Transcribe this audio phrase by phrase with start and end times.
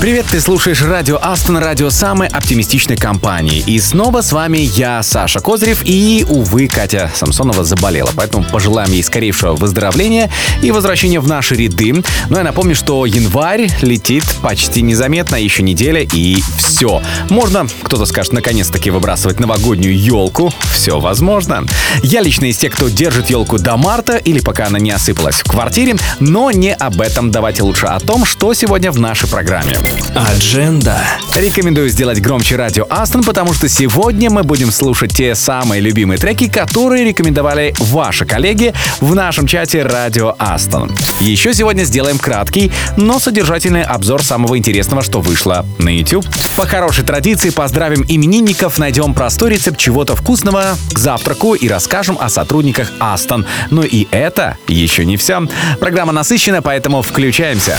[0.00, 3.64] Привет, ты слушаешь радио Астон, радио самой оптимистичной компании.
[3.66, 8.08] И снова с вами я, Саша Козырев, и, увы, Катя Самсонова заболела.
[8.14, 10.30] Поэтому пожелаем ей скорейшего выздоровления
[10.62, 12.04] и возвращения в наши ряды.
[12.30, 17.02] Но я напомню, что январь летит почти незаметно, еще неделя, и все.
[17.28, 20.52] Можно, кто-то скажет, наконец-таки выбрасывать новогоднюю елку.
[20.72, 21.66] Все возможно.
[22.04, 25.44] Я лично из тех, кто держит елку до марта или пока она не осыпалась в
[25.44, 27.32] квартире, но не об этом.
[27.32, 29.76] Давайте лучше о том, что сегодня в нашей программе.
[30.14, 30.98] Адженда.
[31.36, 36.48] Рекомендую сделать громче радио Астон, потому что сегодня мы будем слушать те самые любимые треки,
[36.48, 40.90] которые рекомендовали ваши коллеги в нашем чате Радио Астон.
[41.20, 46.26] Еще сегодня сделаем краткий, но содержательный обзор самого интересного, что вышло на YouTube.
[46.56, 52.28] По хорошей традиции поздравим именинников, найдем простой рецепт чего-то вкусного к завтраку и расскажем о
[52.28, 53.46] сотрудниках Астон.
[53.70, 55.42] Но и это еще не все.
[55.78, 57.78] Программа насыщена, поэтому включаемся.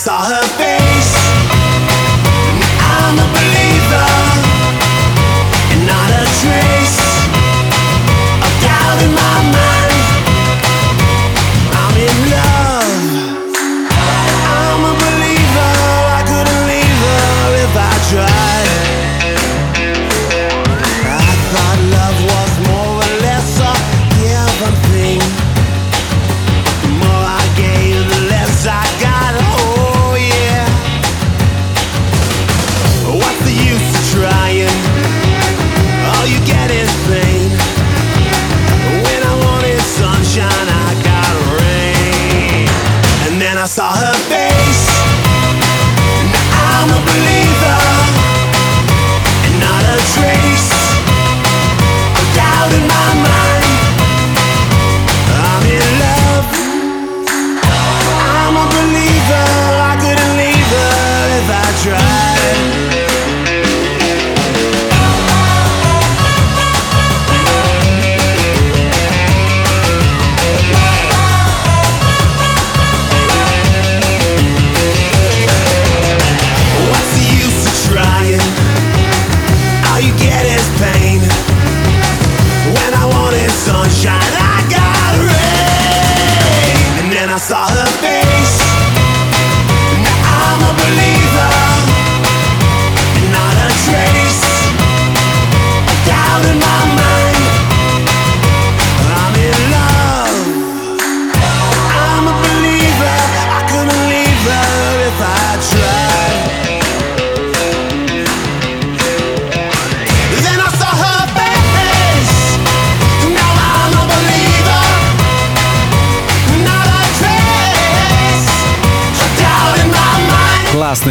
[0.00, 0.49] Saw her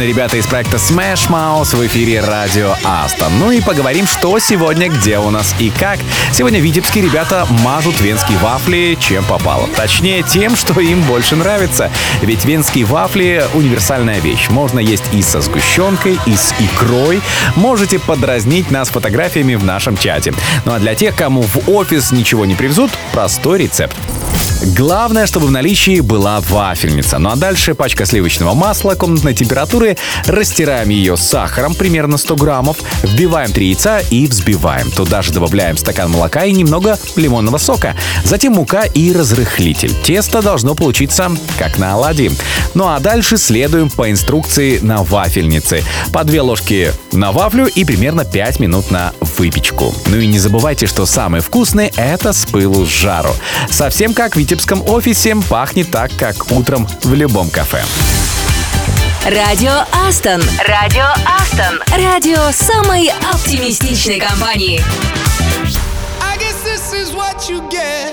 [0.00, 3.38] Классные ребята из проекта Smash Mouth в эфире радио Астон.
[3.38, 5.98] Ну и поговорим, что сегодня, где у нас и как.
[6.32, 9.68] Сегодня витебские ребята мажут венские вафли чем попало.
[9.76, 11.90] Точнее, тем, что им больше нравится.
[12.22, 14.48] Ведь венские вафли— универсальная вещь.
[14.48, 17.20] Можно есть и со сгущенкой, и с икрой.
[17.54, 20.32] Можете подразнить нас фотографиями в нашем чате.
[20.64, 23.94] Ну а для тех, кому в офис ничего не привезут, простой рецепт.
[24.62, 27.18] Главное, чтобы в наличии была вафельница.
[27.18, 29.96] Ну а дальше пачка сливочного масла комнатной температуры.
[30.26, 32.76] Растираем ее с сахаром, примерно 100 граммов.
[33.02, 34.90] Вбиваем 3 яйца и взбиваем.
[34.90, 37.96] Туда же добавляем стакан молока и немного лимонного сока.
[38.24, 39.94] Затем мука и разрыхлитель.
[40.04, 42.30] Тесто должно получиться как на оладьи.
[42.74, 45.82] Ну а дальше следуем по инструкции на вафельнице.
[46.12, 49.94] По две ложки на вафлю и примерно 5 минут на выпечку.
[50.06, 53.34] Ну и не забывайте, что самое вкусное— это с пылу с жару.
[53.70, 57.84] Совсем как в витебском офисе пахнет так, как утром в любом кафе.
[59.24, 60.42] Радио Астон.
[60.66, 61.80] Радио Астон.
[61.96, 64.82] Радио самой оптимистичной компании.
[66.20, 68.12] I guess this is what you get.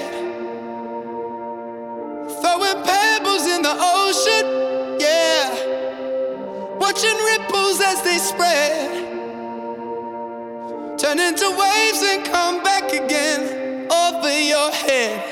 [2.40, 5.50] Throwing pebbles in the ocean, yeah.
[6.80, 9.08] Watching ripples as they spread.
[11.00, 15.27] turn into waves and come back again over your head.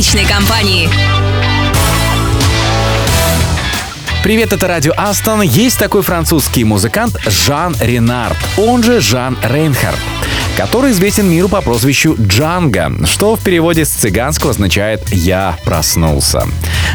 [0.00, 0.88] Оптимистичной компании.
[4.22, 5.42] Привет, это радио Астон.
[5.42, 9.98] Есть такой французский музыкант Жан Ренард, он же Жан Рейнхард
[10.56, 16.46] который известен миру по прозвищу Джанго, что в переводе с цыганского означает «я проснулся».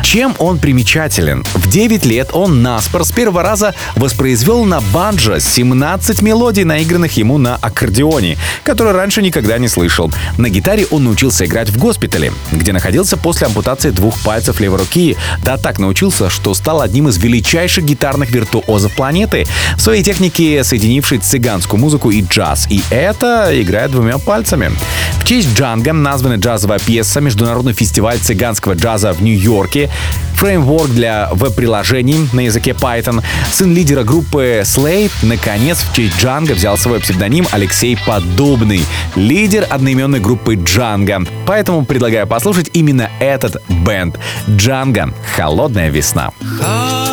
[0.03, 1.43] Чем он примечателен?
[1.53, 7.37] В 9 лет он наспор с первого раза воспроизвел на банджо 17 мелодий, наигранных ему
[7.37, 10.11] на аккордеоне, которые раньше никогда не слышал.
[10.37, 15.17] На гитаре он научился играть в госпитале, где находился после ампутации двух пальцев левой руки.
[15.43, 21.17] Да так научился, что стал одним из величайших гитарных виртуозов планеты, в своей технике соединивший
[21.17, 22.67] цыганскую музыку и джаз.
[22.69, 24.71] И это играет двумя пальцами.
[25.19, 29.89] В честь Джанга названа джазовая пьеса «Международный фестиваль цыганского джаза в Нью-Йорке»,
[30.35, 33.23] фреймворк для веб-приложений на языке Python.
[33.51, 38.85] Сын лидера группы Slate, наконец, в честь Джанга взял свой псевдоним Алексей Подобный,
[39.15, 41.23] лидер одноименной группы Джанга.
[41.47, 44.19] Поэтому предлагаю послушать именно этот бенд.
[44.49, 46.31] Джанга «Холодная весна».
[46.59, 47.09] Холодная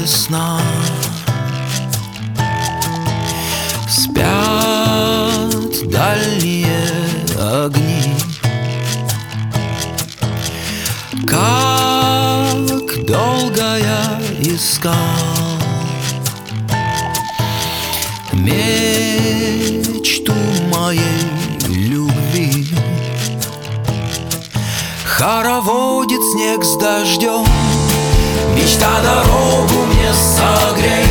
[0.00, 0.60] весна
[5.94, 6.90] дальние
[7.38, 8.16] огни.
[11.26, 14.92] Как долго я искал
[18.32, 20.34] Мечту
[20.74, 21.30] моей
[21.68, 22.66] любви.
[25.04, 27.46] Хороводит снег с дождем
[28.56, 31.06] Мечта дорогу мне согрей.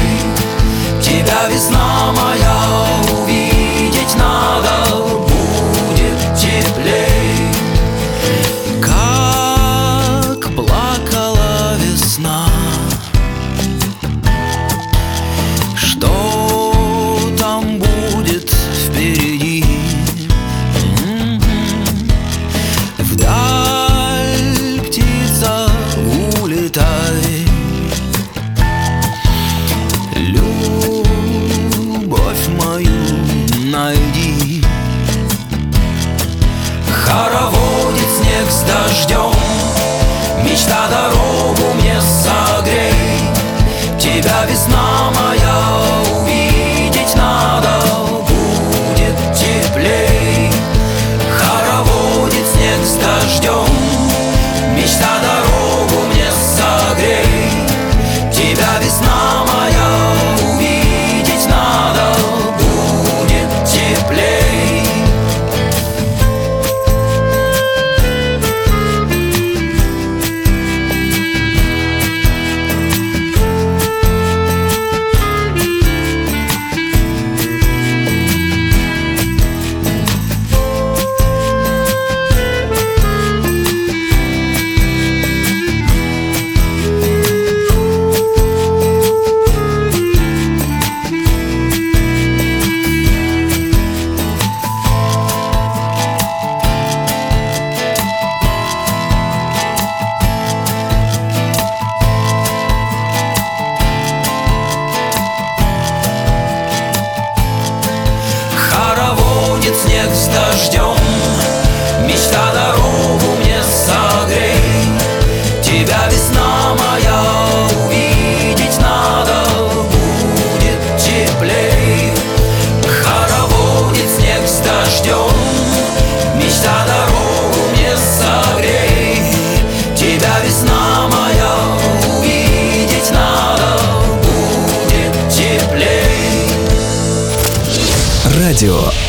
[1.01, 2.57] Тебя весна моя
[3.13, 4.72] увидеть надо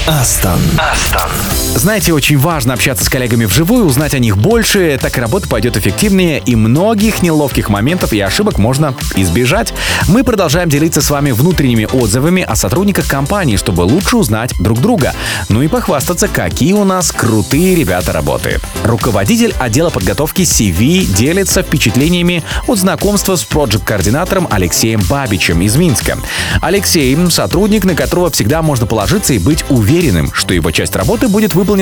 [0.06, 1.43] Радио Астон.
[1.76, 6.38] Знаете, очень важно общаться с коллегами вживую, узнать о них больше, так работа пойдет эффективнее,
[6.38, 9.74] и многих неловких моментов и ошибок можно избежать.
[10.06, 15.14] Мы продолжаем делиться с вами внутренними отзывами о сотрудниках компании, чтобы лучше узнать друг друга.
[15.48, 18.62] Ну и похвастаться, какие у нас крутые ребята работают.
[18.84, 26.18] Руководитель отдела подготовки CV делится впечатлениями от знакомства с проект-координатором Алексеем Бабичем из Минска.
[26.62, 31.54] Алексей– сотрудник, на которого всегда можно положиться и быть уверенным, что его часть работы будет
[31.54, 31.73] выполнена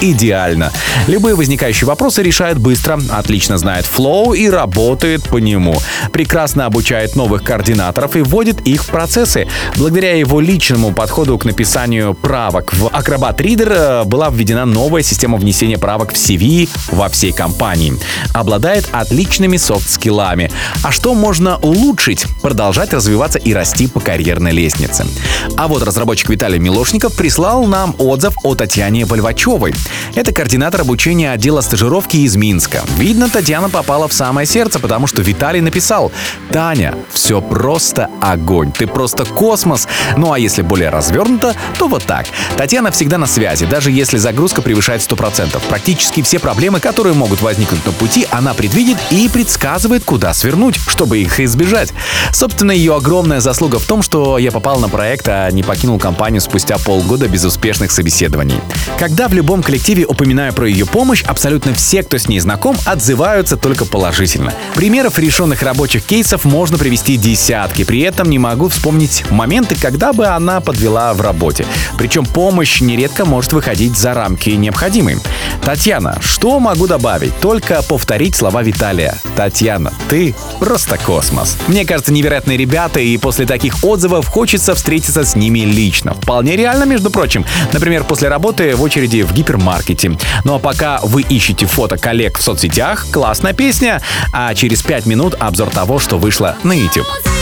[0.00, 0.72] идеально.
[1.06, 5.76] Любые возникающие вопросы решает быстро, отлично знает flow и работает по нему.
[6.12, 9.48] Прекрасно обучает новых координаторов и вводит их в процессы.
[9.76, 15.38] Благодаря его личному подходу к написанию правок в Acrobat Reader э, была введена новая система
[15.38, 17.94] внесения правок в CV во всей компании.
[18.34, 20.50] Обладает отличными soft skill ами.
[20.82, 22.26] А что можно улучшить?
[22.42, 25.06] Продолжать развиваться и расти по карьерной лестнице.
[25.56, 29.74] А вот разработчик Виталий Милошников прислал нам отзыв о Татьяне Вольвачевой.
[30.14, 32.82] Это координатор обучения отдела стажировки из Минска.
[32.96, 36.10] Видно, Татьяна попала в самое сердце, потому что Виталий написал
[36.50, 39.86] «Таня, все просто огонь, ты просто космос».
[40.16, 42.26] Ну а если более развернуто, то вот так.
[42.56, 45.60] Татьяна всегда на связи, даже если загрузка превышает 100%.
[45.68, 51.18] Практически все проблемы, которые могут возникнуть на пути, она предвидит и предсказывает, куда свернуть, чтобы
[51.18, 51.92] их избежать.
[52.32, 56.40] Собственно, ее огромная заслуга в том, что я попал на проект, а не покинул компанию
[56.40, 58.60] спустя полгода без успешных собеседований.
[58.98, 63.56] Когда в любом коллективе упоминаю про ее помощь, абсолютно все, кто с ней знаком, отзываются
[63.56, 64.54] только положительно.
[64.74, 70.26] Примеров решенных рабочих кейсов можно привести десятки, при этом не могу вспомнить моменты, когда бы
[70.26, 71.66] она подвела в работе.
[71.96, 75.16] Причем помощь нередко может выходить за рамки необходимой.
[75.64, 77.36] Татьяна, что могу добавить?
[77.40, 79.18] Только повторить слова Виталия.
[79.34, 81.56] Татьяна, ты просто космос.
[81.66, 86.14] Мне кажется, невероятные ребята, и после таких отзывов хочется встретиться с ними лично.
[86.14, 87.44] Вполне реально, между прочим.
[87.72, 90.16] Например, после работы в очереди в гипермаркете.
[90.44, 95.34] Ну а пока вы ищете фото коллег в соцсетях, классная песня, а через 5 минут
[95.38, 97.37] обзор того, что вышло на YouTube.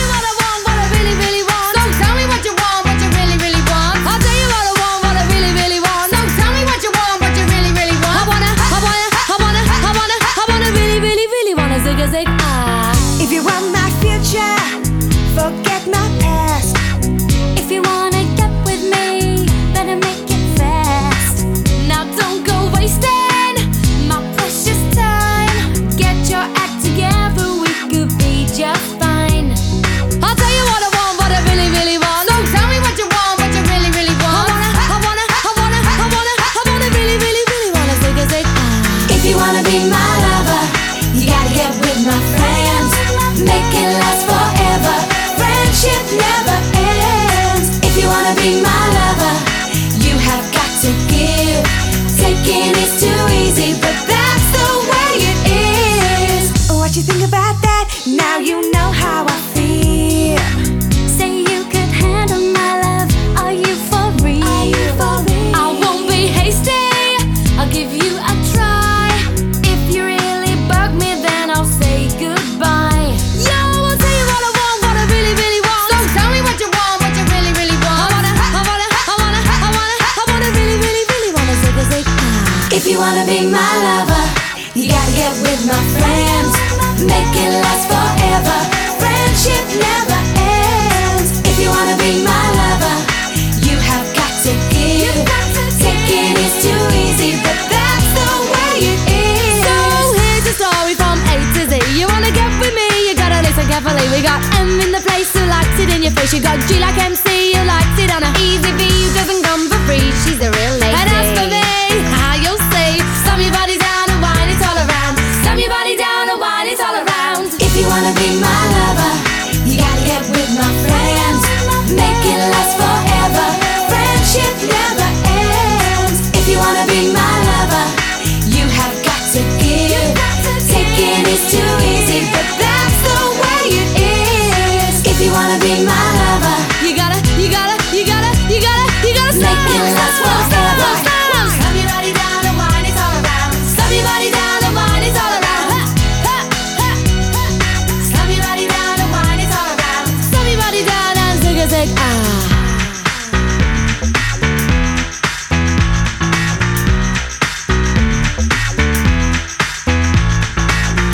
[151.77, 151.97] music.
[151.99, 152.47] Ah.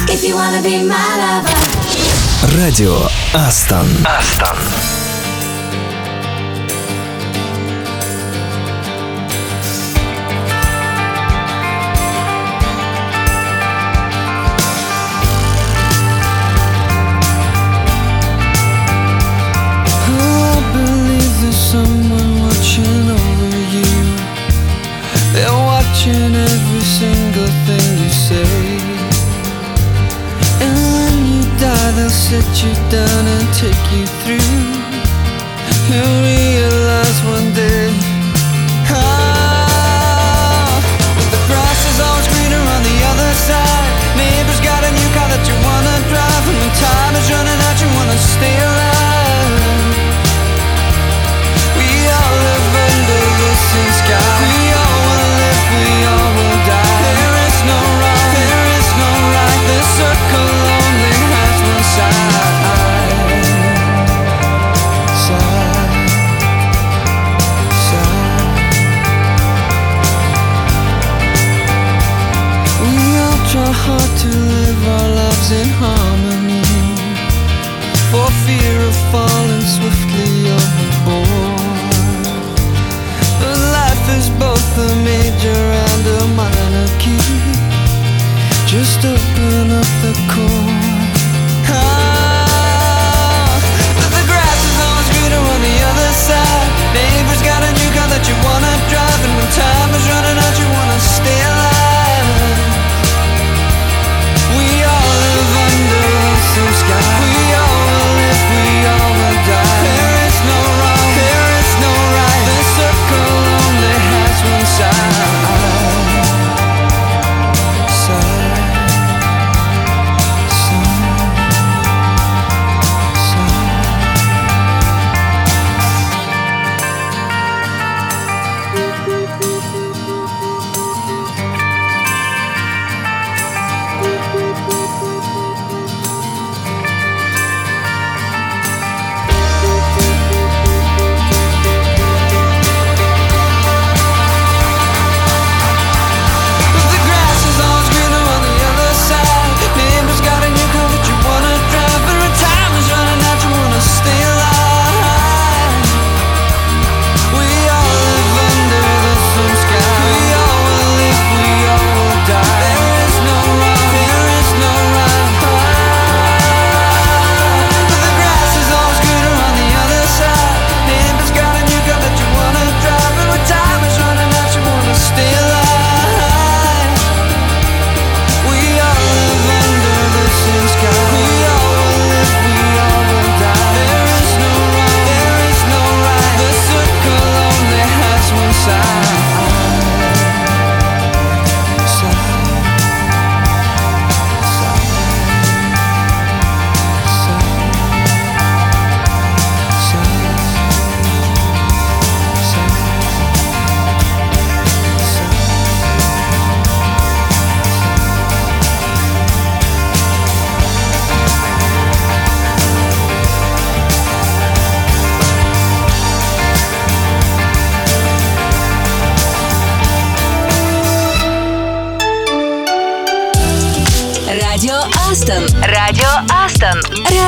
[0.10, 2.58] If you wanna be my lover.
[2.58, 3.88] Радио Астон.
[4.06, 5.03] Астон.
[32.64, 34.73] you down and take you through.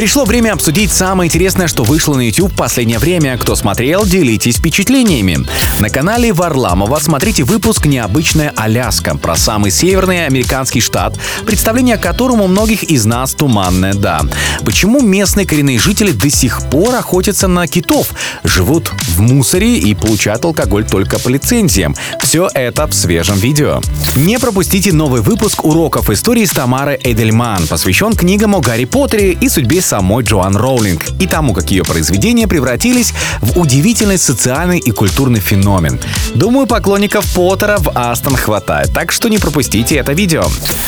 [0.00, 3.36] Пришло время обсудить самое интересное, что вышло на YouTube в последнее время.
[3.36, 5.46] Кто смотрел, делитесь впечатлениями.
[5.78, 12.40] На канале Варламова смотрите выпуск «Необычная Аляска» про самый северный американский штат, представление о котором
[12.40, 14.22] у многих из нас туманное «да».
[14.64, 18.08] Почему местные коренные жители до сих пор охотятся на китов,
[18.42, 21.94] живут в мусоре и получают алкоголь только по лицензиям?
[22.22, 23.82] Все это в свежем видео.
[24.16, 29.48] Не пропустите новый выпуск уроков истории с Тамарой Эдельман, посвящен книгам о Гарри Поттере и
[29.50, 35.40] судьбе самой Джоан Роулинг и тому, как ее произведения превратились в удивительный социальный и культурный
[35.40, 35.98] феномен.
[36.36, 40.44] Думаю, поклонников Поттера в Астон хватает, так что не пропустите это видео.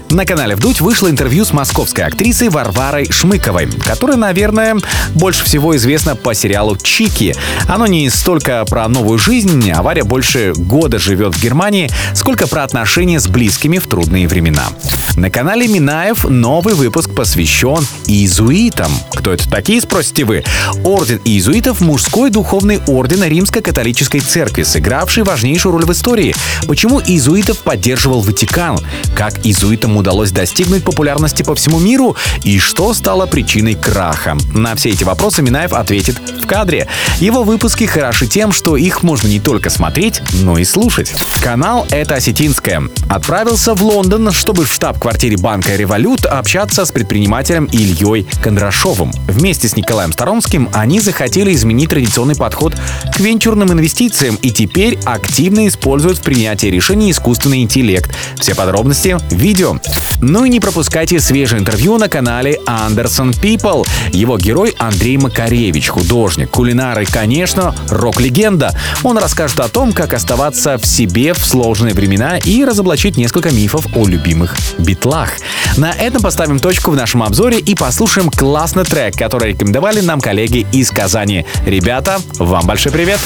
[0.09, 4.77] На канале «Вдуть» вышло интервью с московской актрисой Варварой Шмыковой, которая, наверное,
[5.15, 7.35] больше всего известна по сериалу «Чики».
[7.67, 12.63] Оно не столько про новую жизнь, а Варя больше года живет в Германии, сколько про
[12.63, 14.69] отношения с близкими в трудные времена.
[15.17, 18.92] На канале Минаев новый выпуск посвящен иезуитам.
[19.15, 20.45] Кто это такие, спросите вы?
[20.85, 26.35] Орден иезуитов– мужской духовный орден Римско-католической церкви, сыгравший важнейшую роль в истории.
[26.67, 28.79] Почему иезуитов поддерживал Ватикан?
[29.15, 32.17] Как иезуитам удалось достигнуть популярности по всему миру?
[32.43, 34.37] И что стало причиной краха?
[34.55, 36.89] На все эти вопросы Минаев ответит в кадре.
[37.19, 41.15] Его выпуски хороши тем, что их можно не только смотреть, но и слушать.
[41.43, 48.27] Канал «Это осетинское» отправился в Лондон, чтобы в штаб-квартире банка «Револют» общаться с предпринимателем Ильей
[48.43, 48.82] Кондрашовым.
[49.29, 52.75] Вместе с Николаем Сторонским они захотели изменить традиционный подход
[53.15, 58.11] к венчурным инвестициям и теперь активно используют в принятии решений искусственный интеллект.
[58.41, 59.79] Все подробности в видео.
[60.21, 63.87] Ну и не пропускайте свежее интервью на канале Anderson People.
[64.13, 68.77] Его герой Андрей Макаревич, художник, кулинар и, конечно, рок-легенда.
[69.05, 73.87] Он расскажет о том, как оставаться в себе в сложные времена и разоблачить несколько мифов
[73.95, 75.31] о любимых битлах.
[75.77, 80.65] На этом поставим точку в нашем обзоре и послушаем классный трек, который рекомендовали нам коллеги
[80.71, 81.45] из Казани.
[81.67, 83.19] Ребята, вам большой привет!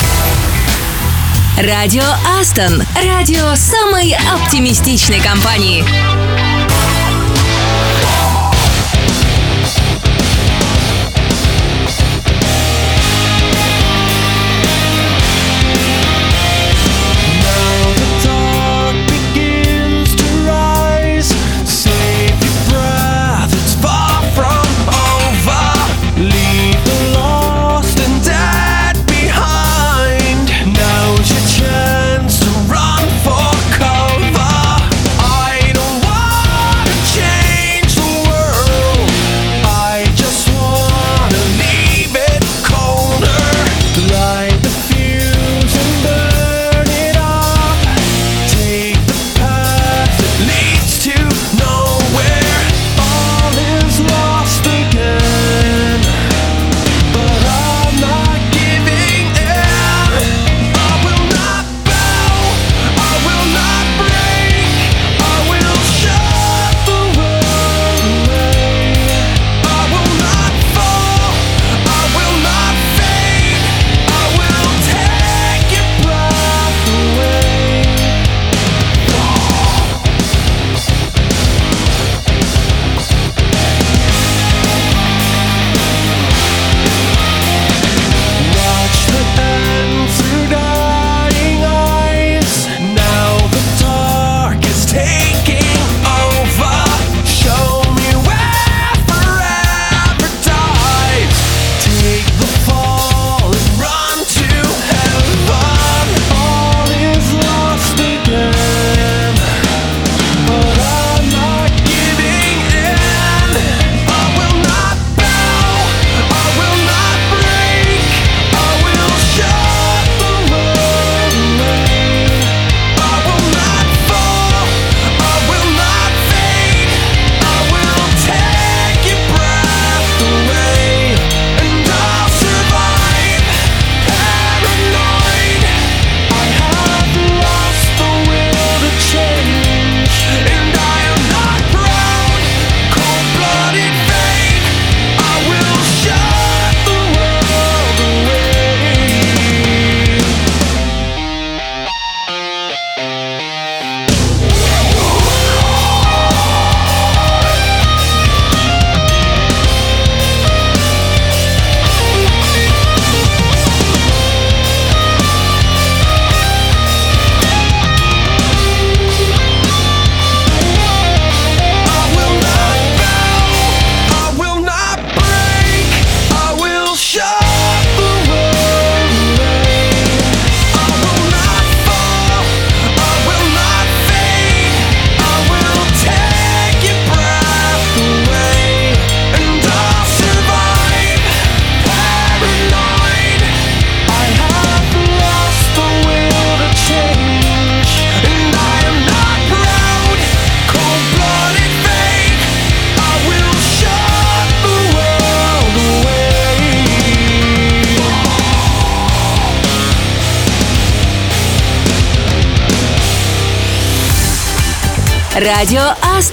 [1.59, 2.05] Радио
[2.41, 2.83] Астон.
[3.05, 5.85] Радио самой оптимистичной компании.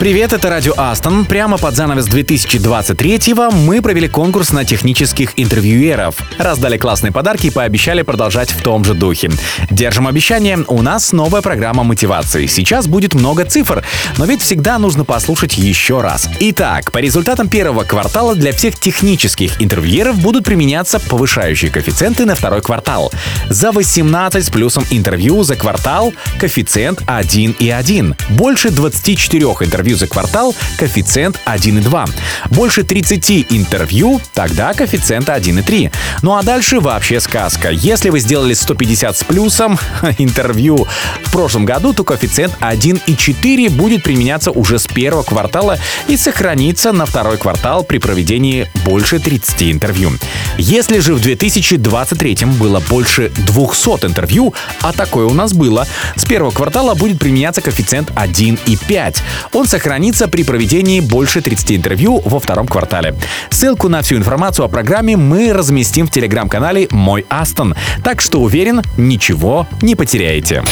[0.00, 1.26] Привет, это Радио Астон.
[1.26, 6.16] Прямо под занавес 2023-го мы провели конкурс на технических интервьюеров.
[6.38, 9.30] Раздали классные подарки и пообещали продолжать в том же духе.
[9.70, 12.46] Держим обещание, у нас новая программа мотивации.
[12.46, 13.84] Сейчас будет много цифр,
[14.16, 16.30] но ведь всегда нужно послушать еще раз.
[16.40, 22.62] Итак, по результатам первого квартала для всех технических интервьюеров будут применяться повышающие коэффициенты на второй
[22.62, 23.12] квартал.
[23.50, 28.16] За 18 с плюсом интервью за квартал коэффициент 1,1.
[28.30, 32.10] Больше 24 интервью за квартал коэффициент 1,2.
[32.50, 35.92] Больше 30 интервью, тогда коэффициент 1,3.
[36.22, 37.70] Ну а дальше вообще сказка.
[37.70, 39.78] Если вы сделали 150 с плюсом
[40.18, 40.86] интервью
[41.24, 47.06] в прошлом году, то коэффициент 1,4 будет применяться уже с первого квартала и сохранится на
[47.06, 50.12] второй квартал при проведении больше 30 интервью.
[50.58, 56.50] Если же в 2023 было больше 200 интервью, а такое у нас было, с первого
[56.50, 59.16] квартала будет применяться коэффициент 1,5.
[59.52, 59.79] Он сохранится
[60.28, 63.14] при проведении больше 30 интервью во втором квартале.
[63.50, 68.82] Ссылку на всю информацию о программе мы разместим в телеграм-канале «Мой Астон», так что уверен,
[68.96, 70.62] ничего не потеряете.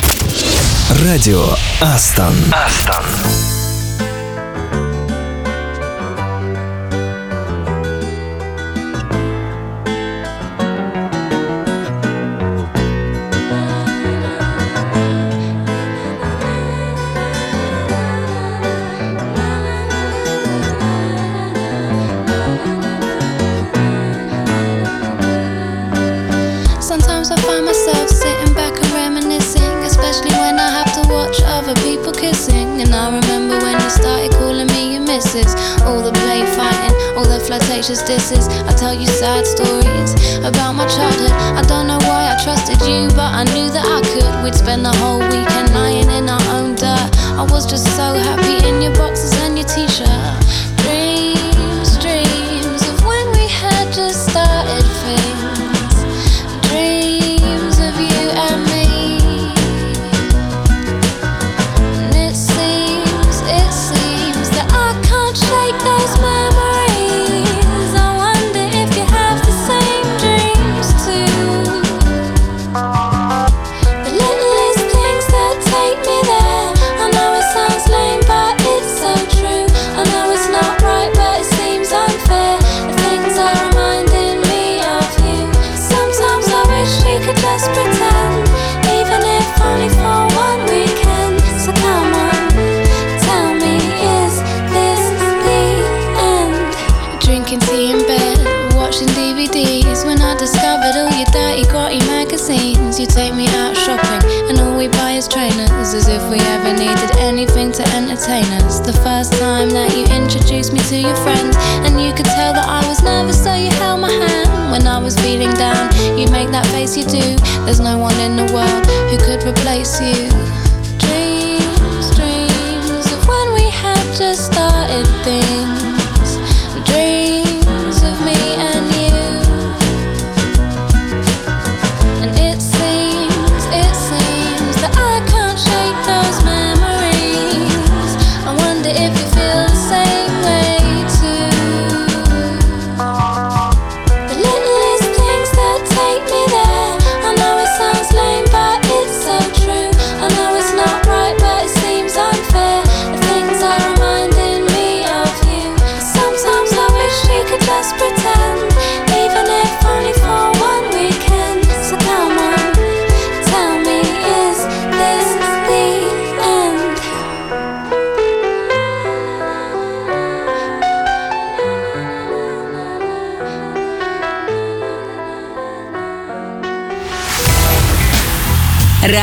[1.04, 1.44] Радио
[1.80, 2.34] Астон.
[2.52, 3.57] Астон.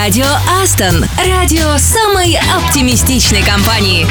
[0.05, 0.27] Радио
[0.61, 1.03] Астон.
[1.17, 4.05] Радио самой оптимистичной компании.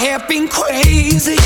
[0.00, 1.38] I have been crazy,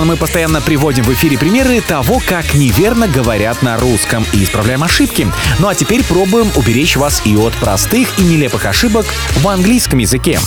[0.00, 4.82] Конечно, мы постоянно приводим в эфире примеры того, как неверно говорят на русском и исправляем
[4.82, 5.26] ошибки.
[5.58, 9.04] Ну а теперь пробуем уберечь вас и от простых и нелепых ошибок
[9.36, 10.40] в английском языке.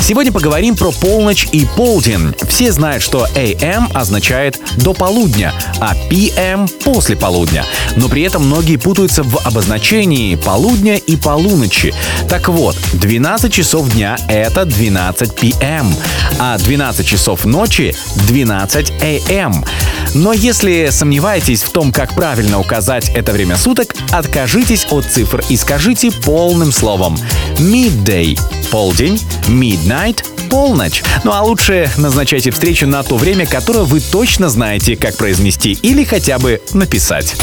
[0.00, 2.34] Сегодня поговорим про полночь и полдень.
[2.48, 7.64] Все знают, что AM означает «до полудня», а PM— «после полудня».
[7.96, 11.92] Но при этом многие путаются в обозначении полудня и полуночи.
[12.28, 15.92] Так вот, 12 часов дня— это 12 PM,
[16.38, 17.94] а 12 часов ночи—
[18.28, 19.66] 12 AM.
[20.14, 25.56] Но если сомневаетесь в том, как правильно указать это время суток, откажитесь от цифр и
[25.56, 27.18] скажите полным словом.
[27.58, 28.38] Midday—
[28.70, 31.02] полдень, midnight Midnight— полночь.
[31.24, 36.04] Ну а лучше назначайте встречу на то время, которое вы точно знаете, как произнести или
[36.04, 37.34] хотя бы написать.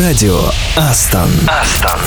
[0.00, 0.40] Радио
[0.76, 1.30] Астон.
[1.46, 2.00] Астон.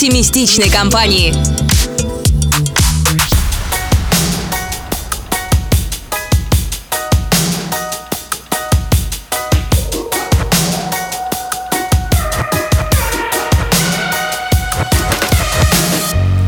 [0.00, 1.32] оптимистичной компании.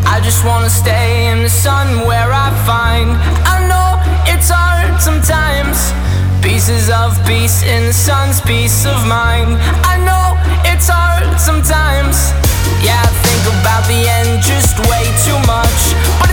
[0.06, 3.10] I just wanna stay in the sun where I find
[3.46, 5.92] I know it's hard sometimes
[6.42, 12.32] Pieces of peace in the sun's peace of mind I know it's hard sometimes
[12.82, 15.81] Yeah, I think about the end just way too much.
[16.19, 16.32] But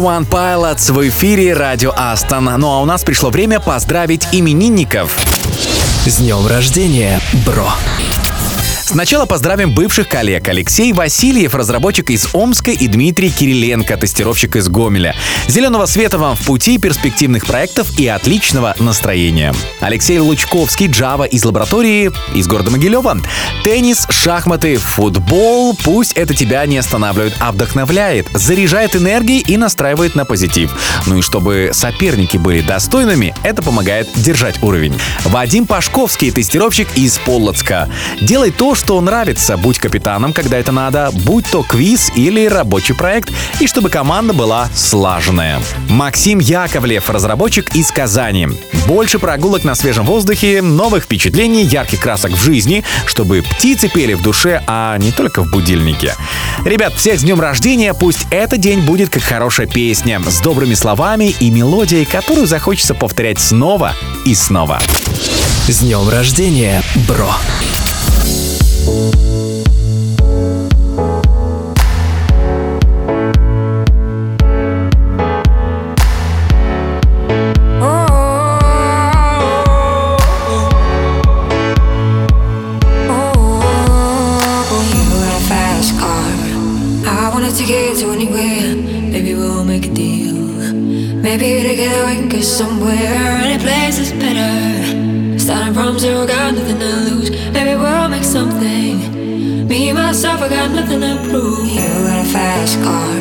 [0.00, 2.46] 21 Pilots в эфире радио Астон.
[2.56, 5.14] Ну а у нас пришло время поздравить именинников.
[6.06, 7.70] С днем рождения, бро!
[8.90, 10.48] Сначала поздравим бывших коллег.
[10.48, 15.14] Алексей Васильев, разработчик из Омска, и Дмитрий Кириленко, тестировщик из Гомеля.
[15.46, 19.54] Зеленого света вам в пути, перспективных проектов и отличного настроения.
[19.78, 23.18] Алексей Лучковский, Java из лаборатории из города Могилева.
[23.62, 25.76] Теннис, шахматы, футбол.
[25.84, 30.72] Пусть это тебя не останавливает, а вдохновляет, заряжает энергией и настраивает на позитив.
[31.06, 34.98] Ну и чтобы соперники были достойными, это помогает держать уровень.
[35.26, 37.88] Вадим Пашковский, тестировщик из Полоцка.
[38.20, 39.58] Делай то, что нравится.
[39.58, 44.70] Будь капитаном, когда это надо, будь то квиз или рабочий проект, и чтобы команда была
[44.74, 45.60] слаженная.
[45.90, 48.48] Максим Яковлев, разработчик из Казани.
[48.86, 54.22] Больше прогулок на свежем воздухе, новых впечатлений, ярких красок в жизни, чтобы птицы пели в
[54.22, 56.14] душе, а не только в будильнике.
[56.64, 61.34] Ребят, всех с днем рождения, пусть этот день будет как хорошая песня, с добрыми словами
[61.38, 63.92] и мелодией, которую захочется повторять снова
[64.24, 64.80] и снова.
[65.68, 67.30] С днем рождения, бро!
[89.20, 90.34] Maybe we'll make a deal.
[91.20, 92.94] Maybe together we can get somewhere.
[93.44, 95.38] Any place is better.
[95.38, 96.78] Starting from zero, got nothing
[100.42, 101.68] I got nothing to prove.
[101.68, 103.12] You got a fast car.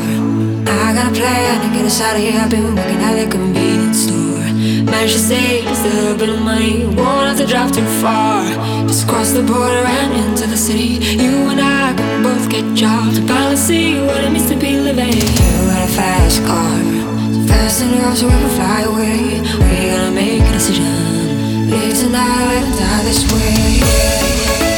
[0.71, 2.39] I got a plan to get us out of here.
[2.39, 4.39] I've been working at the convenience store.
[4.87, 6.85] Managed to save a little bit of money.
[6.85, 8.47] Won't have to drive too far.
[8.87, 11.03] Just cross the border and into the city.
[11.19, 15.11] You and I can both get jobs finally see what it means to be living.
[15.11, 16.79] You got a fast car.
[17.35, 19.41] So fast enough so we can fly away.
[19.59, 21.67] We're gonna make a decision.
[21.67, 24.68] Live tonight and die this way.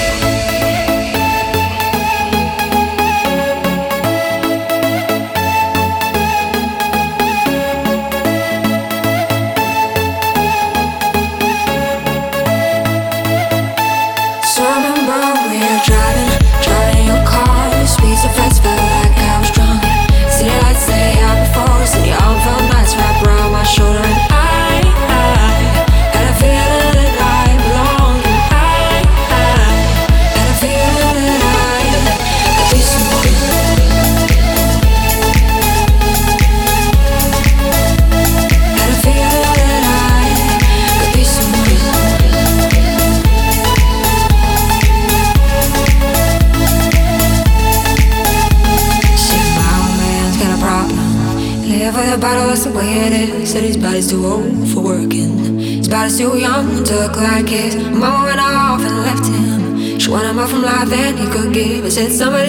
[61.92, 62.12] attention.
[62.18, 62.41] Summer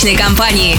[0.00, 0.76] оптимистичной компании.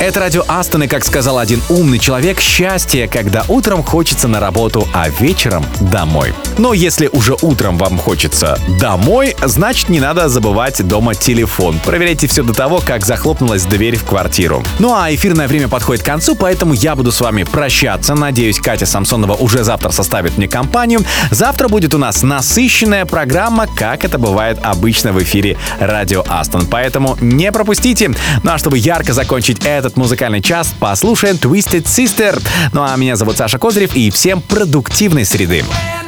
[0.00, 4.86] Это радио Астон, и, как сказал один умный человек, счастье, когда утром хочется на работу,
[4.94, 6.32] а вечером домой.
[6.58, 11.78] Но если уже утром вам хочется домой, значит не надо забывать дома телефон.
[11.84, 14.64] Проверяйте все до того, как захлопнулась дверь в квартиру.
[14.80, 18.16] Ну а эфирное время подходит к концу, поэтому я буду с вами прощаться.
[18.16, 21.00] Надеюсь, Катя Самсонова уже завтра составит мне компанию.
[21.30, 26.66] Завтра будет у нас насыщенная программа, как это бывает обычно в эфире радио Астон.
[26.66, 28.10] Поэтому не пропустите.
[28.42, 32.42] Ну а чтобы ярко закончить этот музыкальный час, послушаем Twisted Sister.
[32.72, 35.64] Ну а меня зовут Саша Козырев и всем продуктивной среды.
[35.68, 36.07] We'll